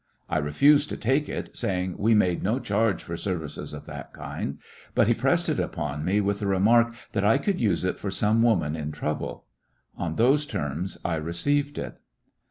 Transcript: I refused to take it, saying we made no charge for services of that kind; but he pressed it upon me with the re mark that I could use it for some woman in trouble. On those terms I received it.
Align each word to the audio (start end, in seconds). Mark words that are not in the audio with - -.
I 0.27 0.39
refused 0.39 0.89
to 0.89 0.97
take 0.97 1.29
it, 1.29 1.55
saying 1.55 1.95
we 1.99 2.15
made 2.15 2.41
no 2.41 2.57
charge 2.57 3.03
for 3.03 3.15
services 3.15 3.71
of 3.71 3.85
that 3.85 4.13
kind; 4.13 4.57
but 4.95 5.07
he 5.07 5.13
pressed 5.13 5.47
it 5.47 5.59
upon 5.59 6.03
me 6.03 6.19
with 6.19 6.39
the 6.39 6.47
re 6.47 6.57
mark 6.57 6.95
that 7.11 7.23
I 7.23 7.37
could 7.37 7.61
use 7.61 7.85
it 7.85 7.99
for 7.99 8.09
some 8.09 8.41
woman 8.41 8.75
in 8.75 8.91
trouble. 8.91 9.45
On 9.95 10.15
those 10.15 10.47
terms 10.47 10.97
I 11.05 11.17
received 11.17 11.77
it. 11.77 11.99